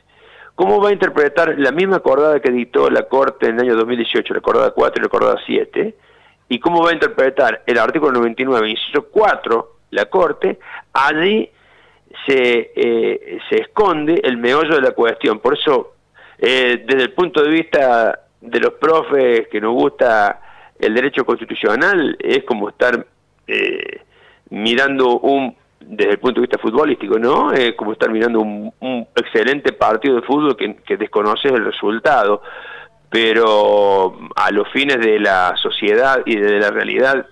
cómo 0.54 0.80
va 0.80 0.90
a 0.90 0.92
interpretar 0.92 1.58
la 1.58 1.70
misma 1.70 1.96
acordada 1.96 2.40
que 2.40 2.50
dictó 2.50 2.90
la 2.90 3.02
Corte 3.02 3.48
en 3.48 3.56
el 3.56 3.68
año 3.68 3.76
2018, 3.76 4.34
la 4.34 4.38
acordada 4.38 4.70
4 4.72 4.98
y 4.98 5.00
la 5.00 5.06
acordada 5.06 5.36
7, 5.44 5.94
y 6.48 6.58
cómo 6.58 6.82
va 6.82 6.90
a 6.90 6.94
interpretar 6.94 7.62
el 7.66 7.78
artículo 7.78 8.12
99, 8.12 8.70
inciso 8.70 9.06
4 9.10 9.76
la 9.90 10.06
Corte, 10.06 10.58
allí 10.92 11.50
se, 12.26 12.72
eh, 12.74 13.38
se 13.48 13.56
esconde 13.56 14.20
el 14.24 14.36
meollo 14.36 14.74
de 14.74 14.82
la 14.82 14.92
cuestión. 14.92 15.38
Por 15.40 15.58
eso, 15.58 15.91
eh, 16.44 16.82
desde 16.84 17.04
el 17.04 17.12
punto 17.12 17.40
de 17.40 17.50
vista 17.50 18.18
de 18.40 18.58
los 18.58 18.72
profes 18.72 19.46
que 19.46 19.60
nos 19.60 19.72
gusta 19.74 20.40
el 20.76 20.92
derecho 20.92 21.24
constitucional, 21.24 22.16
es 22.18 22.42
como 22.42 22.68
estar 22.68 23.06
eh, 23.46 24.00
mirando 24.50 25.20
un, 25.20 25.54
desde 25.78 26.10
el 26.10 26.18
punto 26.18 26.40
de 26.40 26.48
vista 26.48 26.58
futbolístico, 26.58 27.16
¿no? 27.16 27.52
Es 27.52 27.74
como 27.76 27.92
estar 27.92 28.10
mirando 28.10 28.40
un, 28.40 29.06
excelente 29.14 29.72
partido 29.72 30.16
de 30.16 30.22
fútbol 30.22 30.56
que, 30.56 30.74
que 30.84 30.96
desconoces 30.96 31.52
el 31.52 31.64
resultado, 31.64 32.42
pero 33.08 34.18
a 34.34 34.50
los 34.50 34.68
fines 34.72 34.98
de 34.98 35.20
la 35.20 35.54
sociedad 35.62 36.22
y 36.26 36.34
de 36.34 36.58
la 36.58 36.72
realidad 36.72 37.24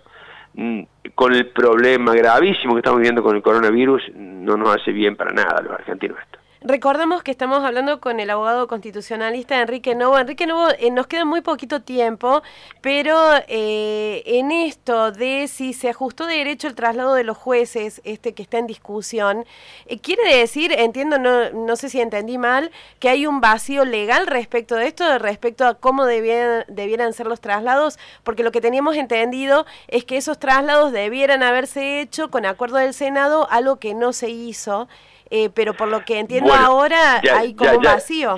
mm, 0.55 0.83
con 1.17 1.35
el 1.35 1.49
problema 1.49 2.15
gravísimo 2.15 2.75
que 2.75 2.79
estamos 2.79 3.01
viviendo 3.01 3.25
con 3.25 3.35
el 3.35 3.43
coronavirus, 3.43 4.03
no 4.15 4.57
nos 4.57 4.77
hace 4.77 4.93
bien 4.93 5.17
para 5.17 5.33
nada 5.33 5.57
a 5.59 5.63
los 5.63 5.73
argentinos 5.73 6.17
esto. 6.21 6.40
Recordemos 6.63 7.23
que 7.23 7.31
estamos 7.31 7.65
hablando 7.65 8.03
con 8.03 8.21
el 8.21 8.29
abogado 8.29 8.69
constitucionalista 8.69 9.63
Enrique 9.63 9.95
Novo. 9.95 10.19
Enrique 10.19 10.47
Novo, 10.47 10.69
eh, 10.79 10.91
nos 10.91 11.07
queda 11.07 11.25
muy 11.25 11.41
poquito 11.41 11.81
tiempo, 11.81 12.43
pero 12.83 13.17
eh, 13.49 14.23
en 14.27 14.53
esto 14.53 15.11
de 15.11 15.49
si 15.49 15.73
se 15.73 15.89
ajustó 15.89 16.27
de 16.27 16.37
derecho 16.37 16.69
el 16.69 16.75
traslado 16.75 17.15
de 17.15 17.25
los 17.25 17.39
jueces, 17.39 18.03
este 18.05 18.35
que 18.35 18.43
está 18.43 18.59
en 18.59 18.67
discusión, 18.67 19.47
eh, 19.87 20.01
quiere 20.01 20.37
decir, 20.37 20.71
entiendo, 20.73 21.19
no, 21.19 21.49
no 21.49 21.77
sé 21.77 21.89
si 21.89 21.99
entendí 21.99 22.37
mal, 22.37 22.71
que 22.99 23.09
hay 23.09 23.27
un 23.27 23.41
vacío 23.41 23.87
legal 23.87 24.27
respecto 24.27 24.75
de 24.75 24.87
esto, 24.87 25.19
respecto 25.19 25.67
a 25.67 25.77
cómo 25.77 26.05
debieran, 26.05 26.67
debieran 26.69 27.15
ser 27.15 27.27
los 27.27 27.41
traslados, 27.41 27.99
porque 28.23 28.43
lo 28.43 28.53
que 28.53 28.61
teníamos 28.61 28.97
entendido 28.97 29.65
es 29.89 30.05
que 30.05 30.19
esos 30.19 30.39
traslados 30.39 30.93
debieran 30.93 31.43
haberse 31.43 32.03
hecho 32.03 32.31
con 32.31 32.45
acuerdo 32.45 32.77
del 32.77 32.93
Senado, 32.93 33.49
algo 33.51 33.77
que 33.77 33.95
no 33.95 34.13
se 34.13 34.29
hizo. 34.29 34.89
Eh, 35.31 35.49
pero 35.55 35.75
por 35.75 35.89
lo 35.89 36.05
que 36.05 36.19
entiendo 36.19 36.53
ahora 36.53 37.21
hay 37.33 37.55
como 37.55 37.71
un 37.71 37.83
vacío. 37.83 38.37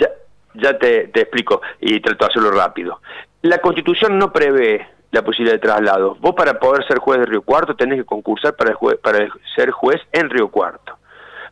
Ya, 0.55 0.79
te, 0.79 1.05
explico 1.05 1.63
y 1.81 2.01
trato 2.01 2.27
de 2.27 2.31
hacerlo 2.31 2.51
rápido. 2.51 3.01
La 3.41 3.59
Constitución 3.59 4.19
no 4.19 4.31
prevé 4.31 4.87
la 5.11 5.23
posibilidad 5.23 5.55
de 5.55 5.67
traslado. 5.67 6.17
Vos 6.21 6.35
para 6.35 6.61
poder 6.61 6.87
ser 6.87 6.99
juez 6.99 7.21
de 7.21 7.27
Río 7.27 7.43
Cuarto 7.43 7.75
tenés 7.75 7.99
que 7.99 8.05
concursar 8.05 8.55
para, 8.55 8.77
para 9.03 9.29
ser 9.57 9.71
juez 9.71 10.01
en 10.13 10.29
Río 10.29 10.49
Cuarto. 10.49 10.99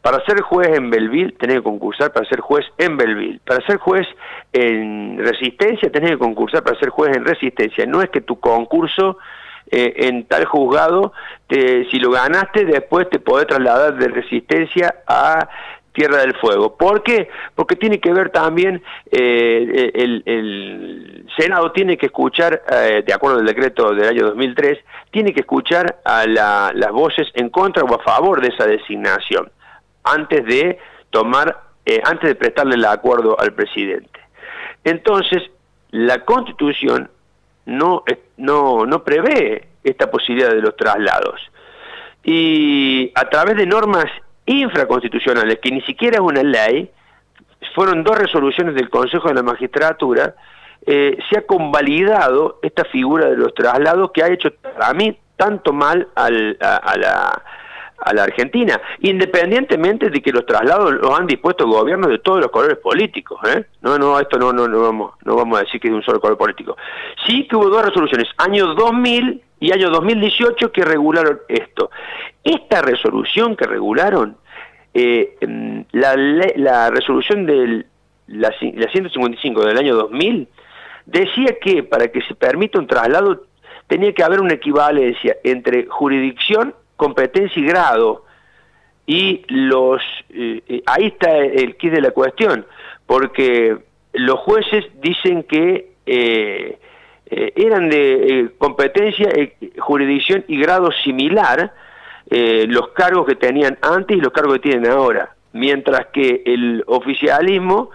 Para 0.03 0.25
ser 0.25 0.41
juez 0.41 0.69
en 0.69 0.91
Belville 0.91 1.33
tenés 1.33 1.57
que 1.57 1.63
concursar 1.63 2.13
para 2.13 2.27
ser 2.29 2.41
juez 2.41 2.67
en 2.79 2.97
Belville. 2.97 3.41
Para 3.45 3.65
ser 3.67 3.79
juez 3.79 4.07
en 4.53 5.19
Resistencia 5.19 5.91
tenés 5.91 6.13
que 6.13 6.19
concursar 6.19 6.63
para 6.63 6.79
ser 6.79 6.91
juez 6.91 7.17
en 7.17 7.25
Resistencia. 7.25 7.87
No 7.87 8.03
es 8.03 8.11
que 8.11 8.21
tu 8.21 8.39
concurso 8.41 9.19
eh, 9.71 10.09
en 10.09 10.25
tal 10.25 10.45
juzgado, 10.47 11.13
si 11.49 11.99
lo 11.99 12.11
ganaste, 12.11 12.65
después 12.65 13.09
te 13.09 13.21
podés 13.21 13.47
trasladar 13.47 13.97
de 13.97 14.09
resistencia 14.09 14.97
a 15.07 15.49
Tierra 15.93 16.19
del 16.19 16.35
Fuego. 16.37 16.77
¿Por 16.77 17.03
qué? 17.03 17.29
Porque 17.55 17.77
tiene 17.77 18.01
que 18.01 18.13
ver 18.13 18.31
también, 18.31 18.83
eh, 19.11 19.91
el, 19.95 21.27
Senado 21.37 21.73
tiene 21.73 21.97
que 21.97 22.07
escuchar, 22.07 22.63
eh, 22.71 23.03
de 23.07 23.13
acuerdo 23.13 23.39
al 23.39 23.47
decreto 23.47 23.95
del 23.95 24.09
año 24.09 24.27
2003, 24.27 24.79
tiene 25.11 25.33
que 25.33 25.41
escuchar 25.41 26.01
a 26.05 26.27
las 26.27 26.93
voces 26.93 27.29
en 27.35 27.49
contra 27.51 27.85
o 27.85 27.95
a 27.95 28.03
favor 28.03 28.41
de 28.41 28.49
esa 28.49 28.67
designación, 28.67 29.51
antes 30.03 30.45
de 30.45 30.79
tomar, 31.11 31.63
antes 32.05 32.29
de 32.29 32.35
prestarle 32.35 32.75
el 32.75 32.85
acuerdo 32.85 33.39
al 33.39 33.53
presidente. 33.53 34.21
Entonces, 34.85 35.43
la 35.91 36.25
Constitución 36.25 37.11
no, 37.67 38.05
no, 38.37 38.87
no 38.87 39.03
prevé 39.05 39.69
esta 39.85 40.11
posibilidad 40.11 40.51
de 40.51 40.61
los 40.61 40.77
traslados. 40.77 41.41
Y 42.23 43.13
a 43.15 43.29
través 43.29 43.57
de 43.57 43.67
normas 43.67 44.07
infraconstitucionales, 44.47 45.59
que 45.61 45.71
ni 45.71 45.81
siquiera 45.83 46.17
es 46.17 46.21
una 46.21 46.43
ley, 46.43 46.91
fueron 47.75 48.03
dos 48.03 48.19
resoluciones 48.19 48.75
del 48.75 48.91
Consejo 48.91 49.29
de 49.29 49.35
la 49.35 49.43
Magistratura, 49.43 50.35
eh, 50.87 51.19
se 51.29 51.39
ha 51.39 51.47
convalidado 51.47 52.59
esta 52.63 52.85
figura 52.85 53.29
de 53.31 53.37
los 53.37 53.55
traslados 53.55 54.11
que 54.13 54.23
ha 54.23 54.33
hecho 54.33 54.51
a 54.81 54.95
mí 54.95 55.19
tanto 55.37 55.73
mal 55.73 56.09
al, 56.15 56.57
a, 56.61 56.97
la, 56.97 57.43
a 58.01 58.15
la 58.15 58.25
Argentina, 58.25 58.81
independientemente 59.01 60.11
de 60.11 60.21
que 60.23 60.33
los 60.33 60.47
traslados 60.47 60.95
los 60.95 61.19
han 61.19 61.27
dispuesto 61.27 61.67
gobiernos 61.67 62.11
de 62.11 62.19
todos 62.19 62.41
los 62.41 62.51
colores 62.51 62.79
políticos. 62.79 63.39
¿eh? 63.47 63.65
No, 63.83 63.99
no, 63.99 64.19
esto 64.19 64.39
no, 64.39 64.53
no, 64.53 64.67
no, 64.67 64.81
vamos, 64.81 65.15
no 65.25 65.37
vamos 65.37 65.59
a 65.59 65.63
decir 65.63 65.81
que 65.81 65.89
es 65.89 65.93
de 65.93 65.99
un 65.99 66.03
solo 66.03 66.21
color 66.21 66.39
político. 66.39 66.77
Sí 67.27 67.47
que 67.47 67.57
hubo 67.57 67.69
dos 67.69 67.85
resoluciones, 67.85 68.29
año 68.39 68.75
2000 68.75 69.43
y 69.61 69.73
año 69.73 69.91
2018, 69.91 70.73
que 70.73 70.85
regularon 70.85 71.41
esto. 71.49 71.91
Esta 72.43 72.81
resolución 72.81 73.57
que 73.57 73.67
regularon, 73.67 74.37
eh, 74.95 75.37
la, 75.93 76.17
la 76.57 76.91
resolución 76.91 77.45
de 77.45 77.85
la, 78.27 78.55
la 78.75 78.91
155 78.91 79.65
del 79.65 79.77
año 79.77 79.95
2000, 79.95 80.49
decía 81.05 81.57
que 81.61 81.83
para 81.83 82.09
que 82.09 82.23
se 82.23 82.35
permita 82.35 82.79
un 82.79 82.87
traslado 82.87 83.45
tenía 83.87 84.13
que 84.15 84.23
haber 84.23 84.41
una 84.41 84.55
equivalencia 84.55 85.37
entre 85.43 85.87
jurisdicción 85.87 86.75
competencia 87.01 87.61
y 87.61 87.65
grado. 87.65 88.25
Y 89.07 89.43
los 89.49 90.03
eh, 90.29 90.63
eh, 90.69 90.83
ahí 90.87 91.07
está 91.07 91.37
el 91.39 91.77
quid 91.77 91.93
de 91.93 92.03
la 92.03 92.11
cuestión, 92.11 92.67
porque 93.07 93.79
los 94.13 94.39
jueces 94.41 94.85
dicen 95.01 95.43
que 95.45 95.93
eh, 96.05 96.79
eran 97.57 97.89
de 97.89 98.51
competencia, 98.59 99.29
jurisdicción 99.79 100.45
y 100.49 100.61
grado 100.61 100.91
similar 100.93 101.73
los 102.29 102.89
cargos 102.89 103.27
que 103.27 103.35
tenían 103.35 103.77
antes 103.83 104.17
y 104.17 104.21
los 104.21 104.33
cargos 104.33 104.55
que 104.55 104.71
tienen 104.71 104.91
ahora, 104.91 105.35
mientras 105.53 106.07
que 106.13 106.43
el 106.45 106.85
oficialismo 106.87 107.91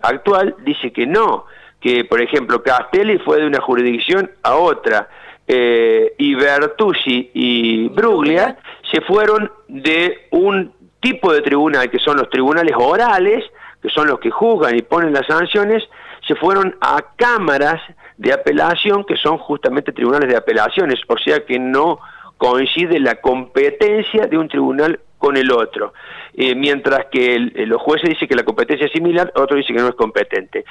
actual 0.00 0.56
dice 0.64 0.92
que 0.92 1.06
no, 1.06 1.46
que 1.80 2.04
por 2.04 2.20
ejemplo 2.20 2.62
Castelli 2.62 3.18
fue 3.18 3.40
de 3.40 3.46
una 3.46 3.60
jurisdicción 3.60 4.30
a 4.42 4.56
otra, 4.56 5.08
eh, 5.48 6.14
y 6.18 6.34
Bertuzzi 6.34 7.30
y 7.34 7.88
Bruglia 7.88 8.58
se 8.90 9.00
fueron 9.00 9.50
de 9.68 10.26
un 10.30 10.72
tipo 11.00 11.32
de 11.32 11.42
tribunal 11.42 11.90
que 11.90 11.98
son 11.98 12.16
los 12.16 12.28
tribunales 12.30 12.74
orales, 12.76 13.44
que 13.80 13.88
son 13.90 14.08
los 14.08 14.18
que 14.18 14.30
juzgan 14.30 14.76
y 14.76 14.82
ponen 14.82 15.12
las 15.12 15.26
sanciones, 15.26 15.84
se 16.26 16.34
fueron 16.34 16.76
a 16.80 17.04
cámaras 17.16 17.80
de 18.16 18.32
apelación 18.32 19.04
que 19.04 19.16
son 19.16 19.38
justamente 19.38 19.92
tribunales 19.92 20.28
de 20.28 20.36
apelaciones, 20.36 20.98
o 21.06 21.16
sea 21.18 21.44
que 21.44 21.58
no 21.58 22.00
coincide 22.38 22.98
la 22.98 23.16
competencia 23.16 24.26
de 24.26 24.38
un 24.38 24.48
tribunal 24.48 25.00
con 25.18 25.36
el 25.36 25.50
otro. 25.52 25.92
Eh, 26.34 26.54
mientras 26.54 27.06
que 27.06 27.38
los 27.38 27.80
jueces 27.80 28.10
dicen 28.10 28.28
que 28.28 28.34
la 28.34 28.44
competencia 28.44 28.86
es 28.86 28.92
similar, 28.92 29.32
otro 29.36 29.56
dice 29.56 29.72
que 29.72 29.80
no 29.80 29.88
es 29.88 29.94
competente. 29.94 30.64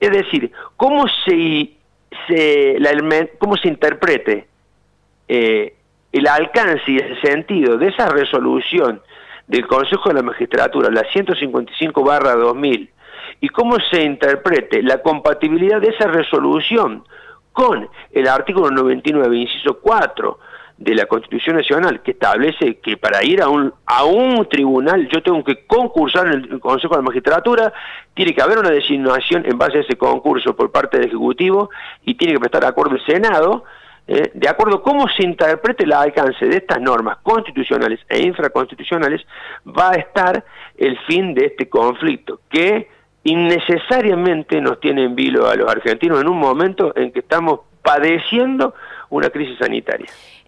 Es 0.00 0.10
decir, 0.10 0.50
¿cómo 0.76 1.06
se 1.24 1.70
se, 2.26 2.76
la, 2.78 2.92
cómo 3.38 3.56
se 3.56 3.68
interprete 3.68 4.46
eh, 5.28 5.74
el 6.12 6.26
alcance 6.26 6.82
y 6.86 6.98
el 6.98 7.20
sentido 7.20 7.76
de 7.76 7.88
esa 7.88 8.08
resolución 8.08 9.02
del 9.46 9.66
Consejo 9.66 10.08
de 10.08 10.14
la 10.14 10.22
Magistratura, 10.22 10.90
la 10.90 11.04
155 11.12 12.02
barra 12.02 12.34
2000, 12.34 12.90
y 13.40 13.48
cómo 13.48 13.76
se 13.90 14.02
interprete 14.02 14.82
la 14.82 15.02
compatibilidad 15.02 15.80
de 15.80 15.88
esa 15.88 16.06
resolución 16.06 17.04
con 17.52 17.88
el 18.12 18.28
artículo 18.28 18.70
99, 18.70 19.36
inciso 19.36 19.78
4 19.80 20.38
de 20.76 20.94
la 20.94 21.06
Constitución 21.06 21.56
Nacional, 21.56 22.02
que 22.02 22.12
establece 22.12 22.78
que 22.78 22.96
para 22.96 23.24
ir 23.24 23.40
a 23.40 23.48
un, 23.48 23.72
a 23.86 24.04
un 24.04 24.48
tribunal 24.48 25.08
yo 25.08 25.22
tengo 25.22 25.44
que 25.44 25.64
concursar 25.66 26.26
en 26.26 26.52
el 26.52 26.60
Consejo 26.60 26.94
de 26.94 26.98
la 27.00 27.06
Magistratura, 27.06 27.72
tiene 28.12 28.34
que 28.34 28.42
haber 28.42 28.58
una 28.58 28.70
designación 28.70 29.44
en 29.46 29.56
base 29.56 29.78
a 29.78 29.80
ese 29.82 29.96
concurso 29.96 30.56
por 30.56 30.72
parte 30.72 30.98
del 30.98 31.08
Ejecutivo 31.08 31.70
y 32.04 32.14
tiene 32.14 32.34
que 32.34 32.40
prestar 32.40 32.64
acuerdo 32.64 32.96
el 32.96 33.04
Senado, 33.06 33.64
eh, 34.06 34.32
de 34.34 34.48
acuerdo 34.48 34.76
a 34.76 34.82
cómo 34.82 35.08
se 35.08 35.24
interprete 35.24 35.84
el 35.84 35.92
alcance 35.92 36.44
de 36.44 36.56
estas 36.56 36.80
normas 36.80 37.18
constitucionales 37.22 38.00
e 38.08 38.20
infraconstitucionales, 38.20 39.22
va 39.66 39.92
a 39.92 39.94
estar 39.94 40.44
el 40.76 40.98
fin 41.06 41.34
de 41.34 41.46
este 41.46 41.68
conflicto, 41.68 42.40
que 42.50 42.88
innecesariamente 43.22 44.60
nos 44.60 44.78
tiene 44.80 45.04
en 45.04 45.14
vilo 45.14 45.48
a 45.48 45.54
los 45.54 45.70
argentinos 45.70 46.20
en 46.20 46.28
un 46.28 46.38
momento 46.38 46.92
en 46.96 47.12
que 47.12 47.20
estamos 47.20 47.60
padeciendo 47.82 48.74
una 49.08 49.30
crisis 49.30 49.56
sanitaria. 49.58 50.08